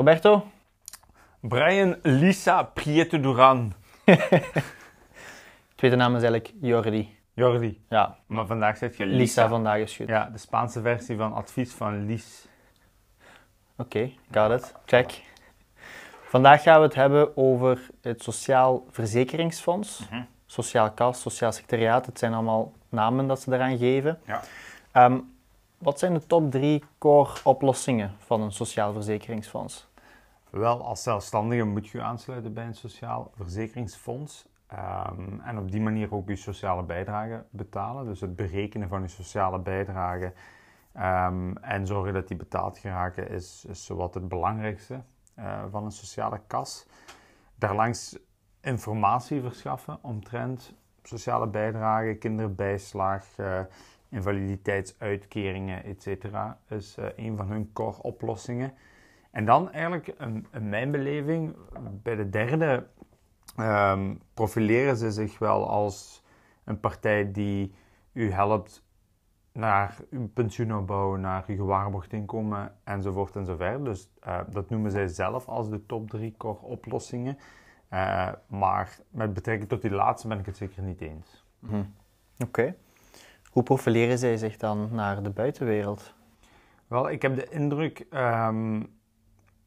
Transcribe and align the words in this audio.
Roberto? 0.00 0.46
Brian 1.40 1.96
Lisa 2.02 2.62
Prieto 2.62 3.20
Duran. 3.20 3.72
Tweede 5.76 5.96
naam 5.96 6.16
is 6.16 6.22
eigenlijk 6.22 6.52
Jordi. 6.60 7.18
Jordi. 7.34 7.80
Ja. 7.88 8.16
Maar 8.26 8.46
vandaag 8.46 8.76
zit 8.76 8.96
je 8.96 9.04
Lisa. 9.04 9.18
Lisa 9.18 9.48
vandaag 9.48 9.78
is 9.78 9.96
goed. 9.96 10.06
Ja, 10.08 10.30
de 10.32 10.38
Spaanse 10.38 10.80
versie 10.80 11.16
van 11.16 11.32
advies 11.32 11.72
van 11.72 12.06
Lies. 12.06 12.46
Oké, 13.76 14.10
got 14.30 14.50
it. 14.50 14.74
Check. 14.86 15.22
Vandaag 16.22 16.62
gaan 16.62 16.78
we 16.78 16.86
het 16.86 16.94
hebben 16.94 17.36
over 17.36 17.88
het 18.00 18.22
Sociaal 18.22 18.86
Verzekeringsfonds. 18.90 20.08
Mhm. 20.10 20.22
Sociaal 20.46 20.90
Kas, 20.90 21.20
Sociaal 21.20 21.52
Secretariaat. 21.52 22.06
Het 22.06 22.18
zijn 22.18 22.32
allemaal 22.34 22.72
namen 22.88 23.26
dat 23.26 23.40
ze 23.40 23.50
daaraan 23.50 23.78
geven. 23.78 24.18
Ja. 24.26 24.42
Ehm, 24.92 25.18
wat 25.78 25.98
zijn 25.98 26.14
de 26.14 26.26
top 26.26 26.50
drie 26.50 26.84
core 26.98 27.30
oplossingen 27.44 28.14
van 28.18 28.40
een 28.40 28.52
Sociaal 28.52 28.92
Verzekeringsfonds? 28.92 29.88
Wel, 30.50 30.84
als 30.84 31.02
zelfstandige 31.02 31.64
moet 31.64 31.88
je 31.88 32.02
aansluiten 32.02 32.52
bij 32.52 32.66
een 32.66 32.74
sociaal 32.74 33.30
verzekeringsfonds. 33.34 34.48
Ehm, 34.66 35.40
en 35.40 35.58
op 35.58 35.70
die 35.70 35.80
manier 35.80 36.14
ook 36.14 36.28
je 36.28 36.36
sociale 36.36 36.82
bijdrage 36.82 37.44
betalen. 37.50 38.04
Dus 38.04 38.20
het 38.20 38.36
berekenen 38.36 38.88
van 38.88 39.02
je 39.02 39.08
sociale 39.08 39.58
bijdrage 39.58 40.32
ehm, 40.92 41.56
en 41.56 41.86
zorgen 41.86 42.12
dat 42.12 42.28
die 42.28 42.36
betaald 42.36 42.78
geraken 42.78 43.28
is, 43.28 43.64
is 43.68 43.84
zowat 43.84 44.14
het 44.14 44.28
belangrijkste 44.28 45.02
eh, 45.34 45.62
van 45.70 45.84
een 45.84 45.90
sociale 45.90 46.40
kas. 46.46 46.86
Daarlangs 47.54 48.18
informatie 48.60 49.40
verschaffen 49.40 49.98
omtrent 50.00 50.74
sociale 51.02 51.46
bijdrage, 51.46 52.14
kinderbijslag, 52.14 53.24
eh, 53.36 53.60
invaliditeitsuitkeringen, 54.08 55.84
etc. 55.84 56.24
is 56.68 56.96
eh, 56.96 57.06
een 57.16 57.36
van 57.36 57.48
hun 57.48 57.70
core 57.72 58.02
oplossingen. 58.02 58.72
En 59.30 59.44
dan 59.44 59.70
eigenlijk, 59.70 60.08
in, 60.08 60.46
in 60.52 60.68
mijn 60.68 60.90
beleving, 60.90 61.56
bij 62.02 62.16
de 62.16 62.28
derde 62.28 62.86
ehm, 63.56 64.14
profileren 64.34 64.96
ze 64.96 65.10
zich 65.12 65.38
wel 65.38 65.68
als 65.68 66.24
een 66.64 66.80
partij 66.80 67.32
die 67.32 67.74
u 68.12 68.30
helpt 68.30 68.84
naar 69.52 69.96
uw 70.10 70.28
pensioenopbouw, 70.28 71.16
naar 71.16 71.44
uw 71.46 71.56
gewaarborgd 71.56 72.12
inkomen 72.12 72.74
enzovoort 72.84 73.36
enzoverder. 73.36 73.84
Dus 73.84 74.10
eh, 74.20 74.40
dat 74.50 74.70
noemen 74.70 74.90
zij 74.90 75.08
zelf 75.08 75.48
als 75.48 75.70
de 75.70 75.86
top 75.86 76.10
drie 76.10 76.34
core 76.36 76.60
oplossingen. 76.60 77.38
Eh, 77.88 78.28
maar 78.46 78.98
met 79.08 79.34
betrekking 79.34 79.68
tot 79.68 79.82
die 79.82 79.90
laatste 79.90 80.28
ben 80.28 80.38
ik 80.38 80.46
het 80.46 80.56
zeker 80.56 80.82
niet 80.82 81.00
eens. 81.00 81.44
Oké. 82.38 82.74
Hoe 83.50 83.62
profileren 83.62 84.18
zij 84.18 84.36
zich 84.36 84.56
dan 84.56 84.88
naar 84.92 85.22
de 85.22 85.30
buitenwereld? 85.30 86.14
Wel, 86.86 87.10
ik 87.10 87.22
heb 87.22 87.36
de 87.36 87.48
indruk 87.48 88.06
ehm, 88.10 88.82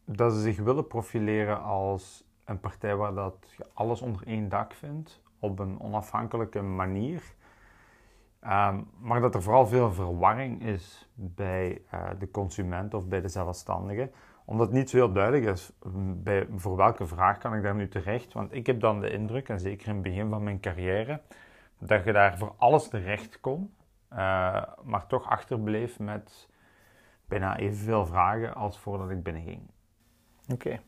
dat 0.06 0.34
ze 0.34 0.40
zich 0.40 0.58
willen 0.58 0.88
profileren 0.88 1.64
als 1.64 2.24
een 2.46 2.60
partij 2.60 2.96
waar 2.96 3.14
dat 3.14 3.54
je 3.58 3.66
alles 3.74 4.02
onder 4.02 4.28
één 4.28 4.50
dak 4.50 4.74
vindt, 4.74 5.22
op 5.40 5.60
een 5.60 5.80
onafhankelijke 5.80 6.62
manier. 6.62 7.24
Ehm, 8.40 8.82
maar 9.00 9.22
dat 9.22 9.36
er 9.36 9.42
vooral 9.42 9.68
veel 9.68 9.92
verwarring 9.92 10.62
is 10.62 11.10
bij 11.14 11.82
eh, 11.90 12.10
de 12.20 12.32
consument 12.32 12.94
of 12.94 13.08
bij 13.08 13.22
de 13.22 13.28
zelfstandige, 13.28 14.12
omdat 14.46 14.68
het 14.68 14.76
niet 14.76 14.90
zo 14.90 14.98
heel 14.98 15.12
duidelijk 15.12 15.46
is 15.46 15.72
mm, 15.84 16.24
bij, 16.24 16.48
voor 16.56 16.76
welke 16.76 17.08
vraag 17.08 17.38
kan 17.38 17.56
ik 17.56 17.64
daar 17.64 17.76
nu 17.76 17.88
terecht. 17.88 18.34
Want 18.34 18.54
ik 18.54 18.66
heb 18.66 18.80
dan 18.80 19.00
de 19.00 19.10
indruk, 19.10 19.50
en 19.50 19.60
zeker 19.60 19.88
in 19.88 19.94
het 19.94 20.04
begin 20.04 20.30
van 20.30 20.44
mijn 20.44 20.60
carrière, 20.60 21.22
dat 21.78 22.04
je 22.04 22.12
daar 22.12 22.38
voor 22.38 22.54
alles 22.58 22.88
terecht 22.88 23.40
kon, 23.40 23.74
eh, 24.08 24.64
maar 24.84 25.08
toch 25.08 25.30
achterbleef 25.30 26.00
met 26.00 26.50
bijna 27.26 27.58
evenveel 27.58 28.06
vragen 28.06 28.56
als 28.56 28.80
voordat 28.80 29.10
ik 29.10 29.24
binnenging. 29.24 29.62
Oké. 30.52 30.80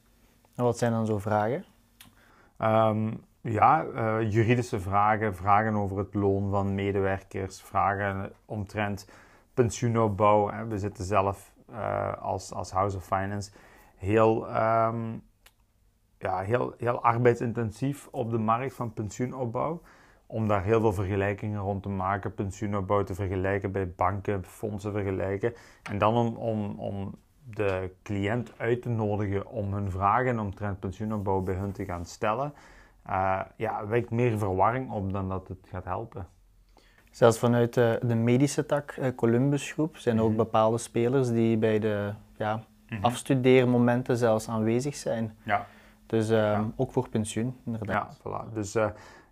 En 0.55 0.63
wat 0.63 0.77
zijn 0.77 0.91
dan 0.91 1.05
zo 1.05 1.19
vragen? 1.19 1.65
Ehm, 2.57 3.13
ja, 3.41 3.85
eh, 3.85 4.31
juridische 4.31 4.79
vragen, 4.79 5.35
vragen 5.35 5.75
over 5.75 5.97
het 5.97 6.13
loon 6.13 6.49
van 6.49 6.75
medewerkers, 6.75 7.61
vragen 7.61 8.31
omtrent 8.45 9.09
pensioenopbouw. 9.53 10.49
Hè. 10.49 10.67
We 10.67 10.79
zitten 10.79 11.03
zelf 11.03 11.53
eh, 11.71 12.13
als, 12.21 12.53
als 12.53 12.71
House 12.71 12.97
of 12.97 13.05
Finance 13.05 13.51
heel, 13.95 14.47
ehm, 14.49 15.17
ja, 16.17 16.39
heel, 16.39 16.73
heel 16.77 17.03
arbeidsintensief 17.03 18.07
op 18.11 18.31
de 18.31 18.37
markt 18.37 18.73
van 18.73 18.93
pensioenopbouw. 18.93 19.81
Om 20.27 20.47
daar 20.47 20.63
heel 20.63 20.79
veel 20.79 20.93
vergelijkingen 20.93 21.61
rond 21.61 21.83
te 21.83 21.89
maken, 21.89 22.33
pensioenopbouw 22.33 23.03
te 23.03 23.15
vergelijken 23.15 23.71
bij 23.71 23.91
banken, 23.91 24.43
fondsen 24.45 24.91
vergelijken. 24.91 25.53
En 25.89 25.97
dan 25.97 26.15
om, 26.15 26.35
om, 26.35 26.79
om 26.79 27.15
de 27.49 27.91
cliënt 28.03 28.51
uit 28.57 28.81
te 28.81 28.89
nodigen 28.89 29.47
om 29.47 29.73
hun 29.73 29.91
vragen 29.91 30.39
omtrent 30.39 30.79
pensioenopbouw 30.79 31.41
bij 31.41 31.55
hun 31.55 31.71
te 31.71 31.85
gaan 31.85 32.05
stellen, 32.05 32.53
uh, 33.09 33.41
ja, 33.55 33.87
wekt 33.87 34.09
meer 34.09 34.37
verwarring 34.37 34.91
op 34.91 35.11
dan 35.11 35.29
dat 35.29 35.47
het 35.47 35.67
gaat 35.69 35.83
helpen. 35.83 36.27
Zelfs 37.11 37.39
vanuit 37.39 37.73
de, 37.73 37.99
de 38.03 38.15
medische 38.15 38.65
tak, 38.65 38.91
eh, 38.91 39.15
Columbus 39.15 39.71
Groep, 39.71 39.97
zijn 39.97 40.17
er 40.17 40.23
ook 40.23 40.35
bepaalde 40.35 40.77
spelers 40.77 41.29
die 41.29 41.57
bij 41.57 41.79
de 41.79 42.13
ja, 42.37 42.63
afstudeermomenten 43.01 44.17
zelfs 44.17 44.49
aanwezig 44.49 44.95
zijn. 44.95 45.37
Ja. 45.43 45.67
Dus 46.05 46.29
uh, 46.29 46.61
ook 46.75 46.91
voor 46.91 47.09
pensioen, 47.09 47.57
inderdaad. 47.65 48.19
Ja, 48.23 48.47
voilà. 48.49 48.53
Dus 48.53 48.75
uh, 48.75 48.89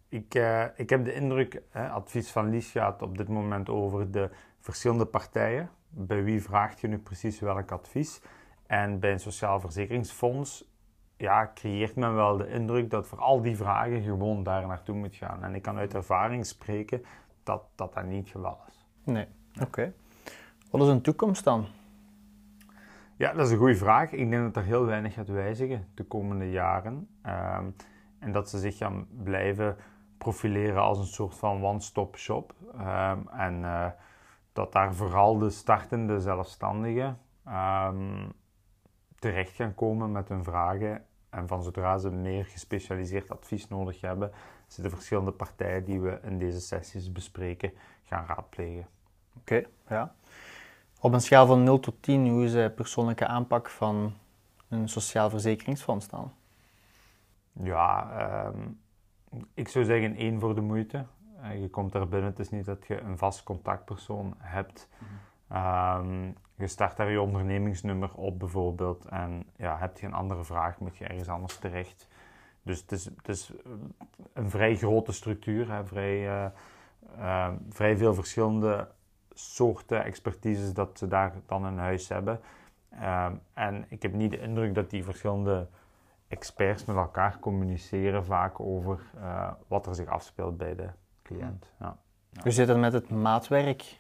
ik, 0.10 0.36
uh, 0.36 0.64
ik 0.76 0.90
heb 0.90 1.06
de 1.06 1.14
indruk, 1.14 1.62
hè, 1.70 1.90
advies 1.90 2.32
van 2.32 2.50
Lies 2.50 2.72
gaat 2.72 3.02
op 3.02 3.18
dit 3.18 3.28
moment 3.28 3.70
over 3.70 4.12
de 4.12 4.30
verschillende 4.60 5.06
partijen. 5.06 5.70
Bij 5.96 6.24
wie 6.24 6.42
vraagt 6.42 6.80
je 6.80 6.88
nu 6.88 6.98
precies 6.98 7.40
welk 7.40 7.72
advies? 7.72 8.22
En 8.68 9.00
bij 9.00 9.12
een 9.12 9.20
sociaal 9.20 9.60
verzekeringsfonds 9.60 10.72
ja, 11.18 11.52
creëert 11.54 11.96
men 11.96 12.16
wel 12.16 12.38
de 12.38 12.48
indruk 12.48 12.90
dat 12.90 13.08
voor 13.08 13.20
al 13.20 13.42
die 13.42 13.58
vragen 13.58 14.02
gewoon 14.02 14.44
daar 14.44 14.68
naartoe 14.68 14.96
moet 14.96 15.16
gaan. 15.16 15.44
En 15.44 15.56
ik 15.56 15.62
kan 15.62 15.78
uit 15.78 15.94
ervaring 15.94 16.46
spreken 16.46 17.04
dat 17.44 17.64
dat, 17.76 17.94
dat 17.94 18.06
niet 18.06 18.24
het 18.24 18.30
geval 18.30 18.60
is. 18.68 18.86
Nee, 19.04 19.28
oké. 19.54 19.64
Okay. 19.64 19.94
Wat 20.72 20.82
is 20.82 20.88
een 20.88 21.02
toekomst 21.02 21.44
dan? 21.44 21.66
Ja, 23.18 23.34
dat 23.34 23.46
is 23.46 23.52
een 23.52 23.58
goede 23.58 23.76
vraag. 23.76 24.12
Ik 24.12 24.30
denk 24.30 24.44
dat 24.44 24.56
er 24.56 24.70
heel 24.70 24.86
weinig 24.86 25.14
gaat 25.14 25.28
wijzigen 25.28 25.88
de 25.94 26.04
komende 26.04 26.52
jaren. 26.52 27.08
Um, 27.26 27.76
en 28.20 28.32
dat 28.32 28.50
ze 28.50 28.60
zich 28.60 28.78
gaan 28.78 29.08
blijven 29.24 29.78
profileren 30.18 30.82
als 30.82 31.00
een 31.00 31.06
soort 31.06 31.36
van 31.36 31.64
one-stop 31.64 32.18
shop. 32.18 32.54
Um, 32.76 33.28
en 33.28 33.60
uh, 33.60 33.86
dat 34.54 34.72
daar 34.72 34.96
vooral 34.96 35.38
de 35.38 35.50
startende 35.50 36.20
zelfstandigen 36.20 37.20
um, 37.48 38.34
terecht 39.20 39.56
gaan 39.56 39.76
komen 39.76 40.12
met 40.12 40.30
hun 40.30 40.44
vragen. 40.44 41.06
En 41.30 41.48
van 41.48 41.64
zodra 41.64 41.98
ze 41.98 42.12
meer 42.12 42.46
gespecialiseerd 42.46 43.30
advies 43.30 43.68
nodig 43.68 44.02
hebben, 44.02 44.32
ze 44.68 44.82
de 44.82 44.90
verschillende 44.90 45.32
partijen 45.32 45.86
die 45.86 46.00
we 46.00 46.20
in 46.24 46.38
deze 46.38 46.62
sessies 46.62 47.12
bespreken 47.12 47.72
gaan 48.04 48.26
raadplegen. 48.26 48.88
Oké, 49.38 49.56
okay, 49.56 49.68
ja. 49.88 50.16
Op 51.00 51.14
een 51.14 51.22
schaal 51.22 51.46
van 51.46 51.64
0 51.64 51.80
tot 51.80 51.96
10, 52.02 52.28
hoe 52.28 52.44
is 52.44 52.52
de 52.52 52.72
persoonlijke 52.76 53.28
aanpak 53.28 53.70
van 53.70 54.14
een 54.70 54.90
sociaal 54.90 55.30
verzekeringsfonds 55.30 56.08
dan? 56.08 56.32
Ja, 57.52 58.46
um, 58.46 58.80
ik 59.54 59.68
zou 59.68 59.86
zeggen 59.86 60.16
één 60.16 60.40
voor 60.40 60.56
de 60.56 60.62
moeite. 60.62 61.06
Uh, 61.44 61.62
je 61.62 61.70
komt 61.70 61.92
daar 61.92 62.08
binnen, 62.08 62.30
het 62.30 62.40
is 62.40 62.50
niet 62.50 62.66
dat 62.66 62.88
je 62.88 63.00
een 63.00 63.18
vast 63.18 63.44
contactpersoon 63.44 64.34
hebt. 64.38 64.90
Mm-hmm. 65.00 65.22
Um, 65.52 66.36
je 66.56 66.68
start 66.68 66.98
daar 66.98 67.12
je 67.12 67.22
ondernemingsnummer 67.22 68.14
op 68.14 68.40
bijvoorbeeld 68.40 69.06
en 69.06 69.46
ja, 69.56 69.78
heb 69.78 69.98
je 69.98 70.06
een 70.06 70.14
andere 70.14 70.44
vraag, 70.44 70.80
moet 70.80 70.98
je 70.98 71.06
ergens 71.06 71.30
anders 71.30 71.58
terecht. 71.58 72.08
Dus 72.62 72.82
het 72.82 72.92
is, 72.92 73.06
het 73.06 73.28
is 73.28 73.54
een 74.34 74.50
vrij 74.50 74.76
grote 74.76 75.12
structuur, 75.12 75.72
hè, 75.72 75.86
vrij, 75.86 76.44
uh, 76.44 76.46
uh, 77.18 77.50
vrij 77.70 77.98
veel 77.98 78.14
verschillende 78.14 78.88
soorten 79.34 80.04
expertises 80.04 80.74
dat 80.74 80.98
ze 80.98 81.08
daar 81.08 81.34
dan 81.46 81.68
in 81.68 81.78
huis 81.78 82.10
hebben. 82.10 82.40
Uh, 82.94 83.30
en 83.54 83.86
ik 83.90 84.02
heb 84.02 84.14
niet 84.14 84.32
de 84.32 84.40
indruk 84.40 84.76
dat 84.76 84.90
die 84.90 85.04
verschillende 85.04 85.68
experts 86.28 86.86
met 86.86 86.96
elkaar 86.96 87.40
communiceren 87.40 88.26
vaak 88.26 88.60
over 88.60 89.02
wat 89.68 89.88
er 89.88 89.96
zich 89.96 90.08
afspeelt 90.08 90.58
bij 90.58 90.76
de 90.76 90.90
cliënt. 91.24 91.66
Ja. 91.80 91.98
Ja. 92.30 92.42
Hoe 92.42 92.52
zit 92.52 92.68
het 92.68 92.78
met 92.78 92.94
het 92.94 93.10
maatwerk? 93.10 93.98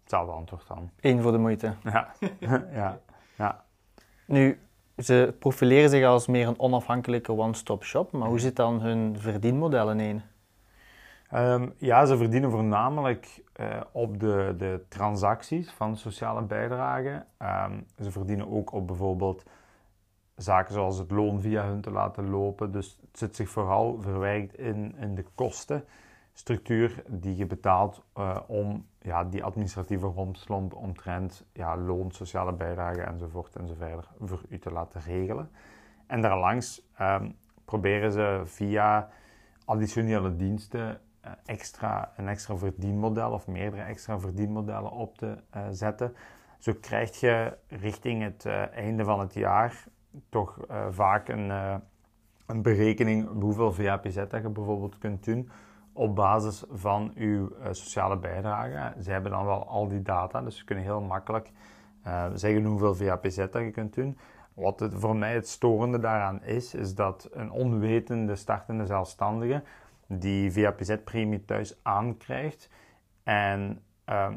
Hetzelfde 0.00 0.32
antwoord 0.32 0.66
dan. 0.68 0.90
Eén 1.00 1.22
voor 1.22 1.32
de 1.32 1.38
moeite. 1.38 1.74
Ja. 1.82 2.12
ja. 2.72 2.98
ja. 3.36 3.64
Nu, 4.24 4.60
ze 4.96 5.34
profileren 5.38 5.90
zich 5.90 6.04
als 6.04 6.26
meer 6.26 6.48
een 6.48 6.58
onafhankelijke 6.60 7.32
one-stop 7.32 7.84
shop, 7.84 8.12
maar 8.12 8.28
hoe 8.28 8.40
zit 8.40 8.56
dan 8.56 8.80
hun 8.80 9.18
verdienmodel 9.18 9.90
in? 9.90 10.22
Um, 11.34 11.74
ja, 11.76 12.04
ze 12.04 12.16
verdienen 12.16 12.50
voornamelijk 12.50 13.42
uh, 13.60 13.80
op 13.92 14.20
de, 14.20 14.54
de 14.58 14.84
transacties 14.88 15.70
van 15.70 15.96
sociale 15.96 16.42
bijdrage. 16.42 17.24
Um, 17.38 17.86
ze 17.98 18.10
verdienen 18.10 18.50
ook 18.50 18.72
op 18.72 18.86
bijvoorbeeld 18.86 19.44
zaken 20.36 20.74
zoals 20.74 20.98
het 20.98 21.10
loon 21.10 21.40
via 21.40 21.64
hun 21.64 21.80
te 21.80 21.90
laten 21.90 22.30
lopen. 22.30 22.72
Dus 22.72 22.98
het 23.00 23.18
zit 23.18 23.36
zich 23.36 23.48
vooral 23.48 23.98
verwerkt 24.00 24.58
in, 24.58 24.94
in 24.98 25.14
de 25.14 25.24
kostenstructuur 26.36 27.02
die 27.08 27.36
je 27.36 27.46
betaalt 27.46 28.02
uh, 28.18 28.36
om 28.46 28.86
ja, 29.00 29.24
die 29.24 29.44
administratieve 29.44 30.06
rompslomp 30.06 30.74
omtrent 30.74 31.44
ja, 31.52 31.76
loon, 31.76 32.10
sociale 32.10 32.52
bijdragen 32.52 33.06
enzovoort 33.06 33.56
enzovoort 33.56 34.08
voor 34.20 34.42
u 34.48 34.58
te 34.58 34.70
laten 34.70 35.00
regelen. 35.00 35.50
En 36.06 36.20
daarlangs 36.20 36.82
um, 37.00 37.36
proberen 37.64 38.12
ze 38.12 38.42
via 38.44 39.08
additionele 39.64 40.36
diensten 40.36 41.00
uh, 41.24 41.30
extra, 41.44 42.12
een 42.16 42.28
extra 42.28 42.56
verdienmodel 42.56 43.32
of 43.32 43.46
meerdere 43.46 43.82
extra 43.82 44.18
verdienmodellen 44.18 44.90
op 44.90 45.18
te 45.18 45.36
uh, 45.56 45.62
zetten. 45.70 46.14
Zo 46.58 46.72
krijg 46.80 47.20
je 47.20 47.56
richting 47.68 48.22
het 48.22 48.46
einde 48.74 49.04
van 49.04 49.20
het 49.20 49.34
jaar 49.34 49.84
toch 50.28 50.58
vaak 50.90 51.28
een, 51.28 51.50
een 52.46 52.62
berekening 52.62 53.28
hoeveel 53.40 53.72
VAPZ 53.72 54.14
dat 54.14 54.42
je 54.42 54.48
bijvoorbeeld 54.48 54.98
kunt 54.98 55.24
doen 55.24 55.50
op 55.96 56.14
basis 56.14 56.64
van 56.70 57.12
uw 57.14 57.50
uh, 57.50 57.66
sociale 57.70 58.18
bijdrage. 58.18 59.02
Ze 59.02 59.10
hebben 59.10 59.30
dan 59.30 59.44
wel 59.44 59.66
al 59.66 59.88
die 59.88 60.02
data, 60.02 60.42
dus 60.42 60.56
ze 60.56 60.64
kunnen 60.64 60.84
heel 60.84 61.00
makkelijk 61.00 61.50
uh, 62.06 62.26
zeggen 62.34 62.64
hoeveel 62.64 62.94
VAPZ 62.94 63.36
dat 63.36 63.52
je 63.52 63.70
kunt 63.70 63.94
doen. 63.94 64.18
Wat 64.54 64.88
voor 64.92 65.16
mij 65.16 65.34
het 65.34 65.48
storende 65.48 65.98
daaraan 65.98 66.42
is, 66.42 66.74
is 66.74 66.94
dat 66.94 67.28
een 67.32 67.50
onwetende 67.50 68.36
startende 68.36 68.86
zelfstandige 68.86 69.62
die 70.06 70.52
VAPZ-premie 70.52 71.44
thuis 71.44 71.78
aankrijgt. 71.82 72.70
En 73.22 73.82
uh, 74.08 74.32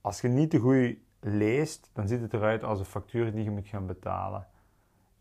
als 0.00 0.20
je 0.20 0.28
niet 0.28 0.50
te 0.50 0.58
goed 0.58 0.96
leest, 1.20 1.90
dan 1.92 2.08
ziet 2.08 2.20
het 2.20 2.34
eruit 2.34 2.64
als 2.64 2.78
een 2.78 2.84
factuur 2.84 3.32
die 3.32 3.44
je 3.44 3.50
moet 3.50 3.68
gaan 3.68 3.86
betalen. 3.86 4.46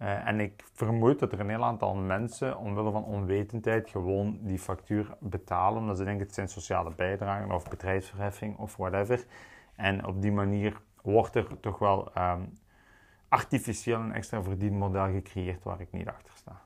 Uh, 0.02 0.28
en 0.28 0.40
ik 0.40 0.64
vermoed 0.74 1.20
dat 1.20 1.32
er 1.32 1.40
een 1.40 1.50
heel 1.50 1.66
aantal 1.66 1.96
mensen, 1.96 2.58
omwille 2.58 2.92
van 2.92 3.04
onwetendheid, 3.04 3.90
gewoon 3.90 4.38
die 4.42 4.60
factuur 4.60 5.16
betalen. 5.20 5.82
Omdat 5.82 5.98
ze 5.98 6.04
denken 6.04 6.26
het 6.26 6.36
zijn 6.36 6.48
sociale 6.48 6.92
bijdragen 6.96 7.52
of 7.52 7.70
bedrijfsverheffing 7.70 8.58
of 8.58 8.76
whatever. 8.78 9.26
En 9.76 10.06
op 10.06 10.22
die 10.22 10.32
manier 10.32 10.82
wordt 11.02 11.36
er 11.36 11.60
toch 11.60 11.80
wel 11.80 12.12
um, 12.18 12.58
artificieel 13.30 14.00
een 14.00 14.14
extra 14.14 14.44
verdienmodel 14.44 15.12
gecreëerd 15.12 15.64
waar 15.64 15.82
ik 15.82 15.92
niet 15.92 16.08
achter 16.08 16.34
sta. 16.36 16.62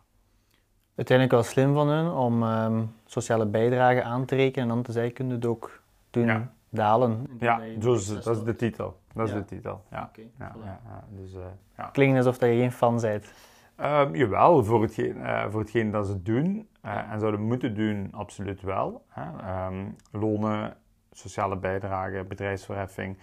Uiteindelijk 0.96 1.38
wel 1.38 1.52
slim 1.52 1.74
van 1.74 1.88
hun 1.88 2.12
om 2.12 2.44
um, 2.44 2.96
sociale 3.06 3.46
bijdragen 3.46 4.04
aan 4.06 4.26
te 4.26 4.36
rekenen 4.36 4.70
en 4.70 4.76
dan 4.76 4.84
te 4.84 4.92
zeggen, 4.92 5.14
kunnen 5.14 5.36
het 5.36 5.46
ook 5.46 5.82
doen 6.10 6.26
Ja. 6.26 6.52
dalen. 6.70 7.28
Ja, 7.40 7.62
is, 7.62 8.08
dat 8.08 8.38
is 8.38 8.44
de 8.44 8.56
titel. 8.56 9.00
Dat 9.18 9.28
is 9.28 9.34
de 9.34 9.46
titel. 9.46 9.84
Ja. 9.92 10.04
Oké, 10.04 10.22
Ja, 10.40 10.56
voilà. 10.56 11.16
Dus, 11.16 11.34
eh, 11.34 11.42
ja. 11.78 11.90
Klinkt 11.92 12.18
alsof 12.18 12.38
dat 12.38 12.50
je 12.50 12.56
geen 12.56 12.72
fan 12.72 13.00
bent. 13.02 13.34
Ehm, 13.76 14.16
jawel, 14.16 14.64
voor 14.64 14.82
hetgeen, 14.82 15.22
eh, 15.22 15.46
voor 15.50 15.60
hetgeen 15.60 15.92
dat 15.92 16.08
ze 16.08 16.22
doen 16.22 16.68
eh, 16.82 17.12
en 17.12 17.20
zouden 17.20 17.42
moeten 17.42 17.76
doen, 17.76 18.08
absoluut 18.12 18.62
wel. 18.62 19.06
Hè. 19.08 19.38
Ehm, 19.40 19.86
lonen, 20.12 20.76
sociale 21.12 21.58
bijdrage, 21.58 22.24
bedrijfsverheffing, 22.28 23.18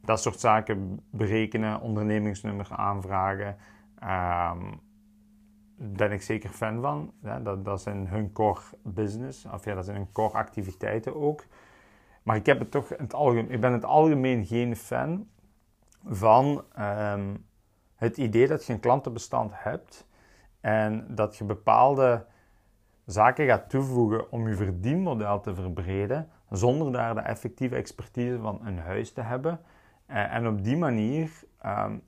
dat 0.00 0.20
soort 0.20 0.40
zaken 0.40 1.00
berekenen, 1.10 1.80
ondernemingsnummer 1.80 2.66
aanvragen. 2.70 3.56
Ehm 3.98 4.58
ben 5.76 6.12
ik 6.12 6.22
zeker 6.22 6.50
fan 6.50 6.80
van. 6.80 7.12
Ja, 7.22 7.40
dat, 7.40 7.64
dat 7.64 7.82
zijn 7.82 8.08
hun 8.08 8.32
core 8.32 8.60
business, 8.82 9.46
of 9.52 9.64
ja, 9.64 9.74
dat 9.74 9.84
zijn 9.84 9.96
hun 9.96 10.12
core 10.12 10.32
activiteiten 10.32 11.16
ook. 11.16 11.44
Maar 12.24 12.36
ik, 12.36 12.46
heb 12.46 12.58
het 12.58 12.70
toch 12.70 12.90
in 12.90 13.04
het 13.04 13.14
algemeen, 13.14 13.50
ik 13.50 13.60
ben 13.60 13.70
in 13.70 13.76
het 13.76 13.84
algemeen 13.84 14.46
geen 14.46 14.76
fan 14.76 15.28
van 16.04 16.64
ehm, 16.74 17.34
het 17.94 18.16
idee 18.16 18.46
dat 18.46 18.66
je 18.66 18.72
een 18.72 18.80
klantenbestand 18.80 19.52
hebt 19.54 20.06
en 20.60 21.14
dat 21.14 21.36
je 21.36 21.44
bepaalde 21.44 22.26
zaken 23.04 23.46
gaat 23.46 23.70
toevoegen 23.70 24.30
om 24.32 24.48
je 24.48 24.54
verdienmodel 24.54 25.40
te 25.40 25.54
verbreden, 25.54 26.28
zonder 26.50 26.92
daar 26.92 27.14
de 27.14 27.20
effectieve 27.20 27.76
expertise 27.76 28.38
van 28.38 28.60
een 28.66 28.78
huis 28.78 29.12
te 29.12 29.20
hebben. 29.20 29.60
Eh, 30.06 30.34
en 30.34 30.46
op 30.46 30.64
die 30.64 30.76
manier 30.76 31.30
ehm, 31.58 31.98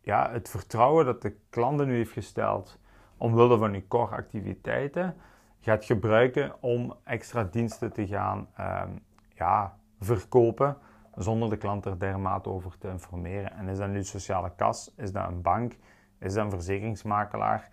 ja, 0.00 0.30
het 0.30 0.48
vertrouwen 0.48 1.04
dat 1.04 1.22
de 1.22 1.36
klant 1.50 1.80
in 1.80 1.88
u 1.88 1.94
heeft 1.96 2.12
gesteld 2.12 2.78
omwille 3.16 3.58
van 3.58 3.74
uw 3.74 3.82
core 3.88 4.16
activiteiten 4.16 5.16
gaat 5.60 5.84
gebruiken 5.84 6.62
om 6.62 6.94
extra 7.04 7.44
diensten 7.44 7.92
te 7.92 8.06
gaan 8.06 8.48
ehm, 8.56 8.90
ja, 9.38 9.76
verkopen 10.00 10.76
zonder 11.14 11.50
de 11.50 11.56
klant 11.56 11.84
er 11.84 11.98
dermate 11.98 12.48
over 12.48 12.78
te 12.78 12.88
informeren. 12.88 13.52
En 13.52 13.68
is 13.68 13.78
dat 13.78 13.88
nu 13.88 14.04
sociale 14.04 14.52
kas? 14.56 14.92
Is 14.96 15.12
dat 15.12 15.28
een 15.28 15.42
bank? 15.42 15.76
Is 16.18 16.34
dat 16.34 16.44
een 16.44 16.50
verzekeringsmakelaar? 16.50 17.68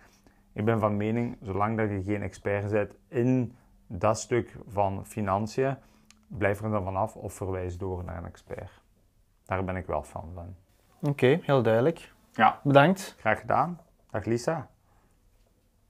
Ik 0.52 0.64
ben 0.64 0.78
van 0.78 0.96
mening, 0.96 1.36
zolang 1.42 1.76
dat 1.76 1.90
je 1.90 2.02
geen 2.02 2.22
expert 2.22 2.70
bent 2.70 2.94
in 3.08 3.56
dat 3.86 4.18
stuk 4.18 4.56
van 4.68 5.06
financiën, 5.06 5.76
blijf 6.26 6.62
er 6.62 6.70
dan 6.70 6.84
vanaf 6.84 7.16
of 7.16 7.32
verwijs 7.32 7.78
door 7.78 8.04
naar 8.04 8.16
een 8.16 8.26
expert. 8.26 8.82
Daar 9.44 9.64
ben 9.64 9.76
ik 9.76 9.86
wel 9.86 10.02
fan 10.02 10.30
van. 10.34 10.54
Oké, 11.10 11.38
heel 11.42 11.62
duidelijk. 11.62 12.12
Ja, 12.32 12.60
Bedankt. 12.62 13.16
graag 13.18 13.40
gedaan. 13.40 13.80
Dag 14.10 14.24
Lisa. 14.24 14.68